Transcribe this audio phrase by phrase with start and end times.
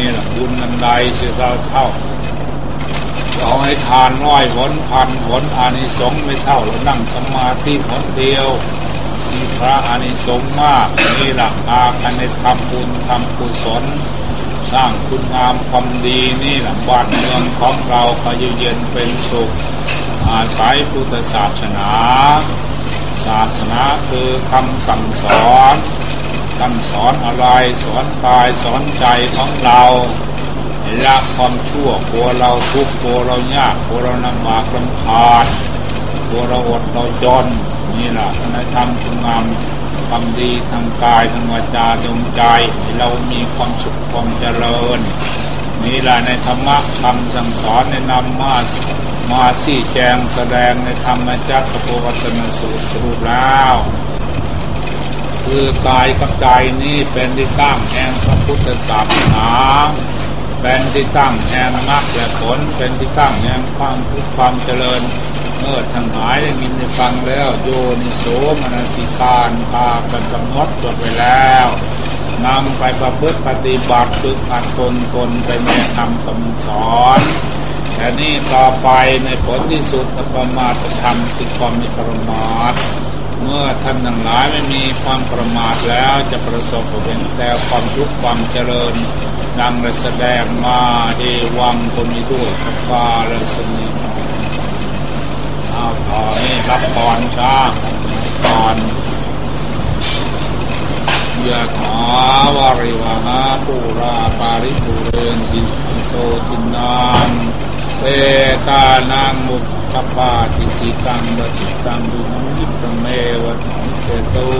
[0.00, 1.86] นี่แหละบุญนันใดเสียเท่าเท่า
[3.40, 8.48] เอาให้ทานร้อยผลพันผลอานิสงส์ไม่เท่าเรานั่งสมาธิผลเดียว
[9.30, 10.86] มีพระอานิสงส์มาก
[11.20, 13.84] นี่แหละอากันในทำบุญทำกุศล
[14.72, 19.50] สร้างคุณงามความดีนี่แหละบ้านเมืองของเราก็ยู่เย็นเป็นสุข
[20.30, 21.90] อาศัยพุทธศาสนา
[23.26, 27.46] ศาสนาคือคำสั่งสอนำสอนอะไร
[27.84, 29.82] สอนกายสอนใจของเรา
[31.04, 35.46] ละความชั่วกลัวเราทุกข์กลัวเรายากกลัวเราลำบากลำคาญ
[36.28, 37.46] กลัวเราอดเราจน
[37.98, 39.44] นี่แหละในธรรมคุณงาม
[40.10, 42.42] ทำดีทำกายทำวาจาดวงใจ
[42.98, 45.00] เรามีความสุขความเจริญ
[45.84, 48.56] นี่แหละในธรรมะคำสั่งสอนในนำมา
[49.32, 53.74] มาสี่แจงแสดงในธรรมจักรโพวัตนสูตรสรุปแล้ว
[55.54, 56.46] คือกายกับใจ
[56.82, 59.50] นี้เป็นที่ตั้งแห่งพระพุทธศาสนา
[60.60, 65.02] เป็นที่ตั้งแห่งมรรคและผลเป็นที่ตั้งแห่งความทุกความเจริญ
[65.58, 67.68] เมื่อทั้งหลายได้ยินได้ฟังแล้วโย
[68.02, 68.24] นิโส
[68.60, 71.68] มนสิการพากันกำหนดจดไว้แล้ว
[72.46, 77.20] นำไปประพฤติปฏิบัติฝึกหัดตนตนไปแนะนำคำสอน
[77.96, 78.88] แต่นี่ต่อไป
[79.24, 82.74] ในผลที่สุดประมาทธรรมคือความมีประมาท
[83.42, 88.94] เมื่อท่านทั้งหลายไม่มีความประมาทแล้วจะประสบเป็นแต่ความทุกข์ความเจริญ
[89.60, 90.80] ดังแสดงมา
[91.18, 91.22] เอ
[91.58, 93.86] วังก็มีด้วยพระาและสนี
[95.70, 97.54] เอาต่อนี่รับพรช้า
[98.42, 98.76] พร
[101.48, 101.96] ยะถา
[102.56, 105.62] วาริวหาปูราปาริปุเรนติ
[106.08, 106.14] โต
[106.48, 107.28] ตินัง
[107.98, 108.02] เป
[108.68, 109.64] ตานังมุข
[110.16, 112.20] ปาติสิกังบติตังดุ
[112.56, 113.04] นิปเม
[113.44, 113.64] วัต
[114.00, 114.50] เสตุ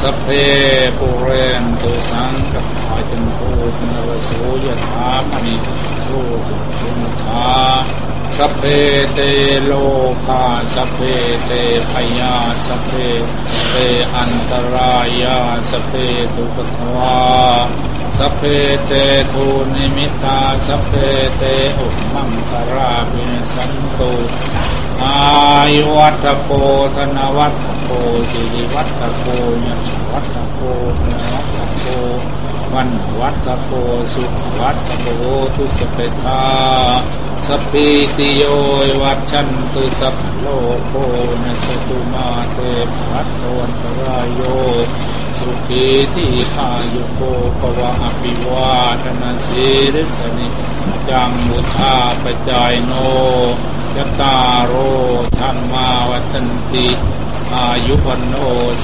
[0.00, 0.26] สเพ
[0.98, 1.28] ปุเร
[1.62, 3.38] นตุสังกปาจันโท
[3.76, 4.30] ปนรโส
[4.64, 5.56] ยถามณิ
[6.04, 6.08] โต
[6.78, 7.50] ตุนทา
[8.36, 8.62] สเพ
[9.12, 9.18] เต
[9.64, 9.72] โล
[10.28, 10.44] กา
[10.74, 10.98] สเพ
[11.44, 11.50] เต
[11.90, 12.34] พยา
[12.66, 12.90] สเพ
[13.70, 13.74] เต
[14.16, 15.38] อันตรายา
[15.70, 15.92] สเพ
[16.34, 17.18] ตุปทวา
[18.18, 18.42] สัพเพ
[18.86, 18.92] เต
[19.32, 20.92] ทูนิมิตาสัพเพ
[21.36, 21.42] เต
[21.78, 24.12] อุมังคาราบินสันตุ
[25.02, 25.16] อา
[25.74, 26.50] ยุวัตโก
[26.96, 27.90] ธนวัตโก
[28.30, 29.26] สิริวัตโก
[29.66, 29.74] ยั
[30.12, 30.60] วัตโก
[31.10, 31.84] นวัตโก
[32.74, 32.90] วัน
[33.20, 33.72] วัตโก
[34.12, 34.24] สุ
[34.60, 35.06] วัตโก
[35.54, 36.42] ทุสเปตา
[37.46, 37.86] สปี
[38.16, 38.42] ติโย
[39.02, 40.46] วัชันตุสัพโล
[40.86, 40.92] โค
[41.42, 42.58] นสตุมาเต
[43.08, 44.40] ปัตตวันตรายโย
[45.42, 47.20] สุขีทีขายุโก
[47.58, 50.48] ภวะอภิวาทนาสีริสนิ
[51.08, 52.92] จังมุทาปจายโน
[53.96, 54.72] ยตาโร
[55.38, 56.88] ธรรมาวัันติ
[57.54, 58.34] อายุวันโน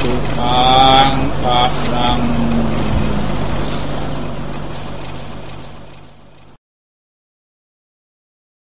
[0.01, 0.69] สุขั
[1.09, 2.21] งปะลัง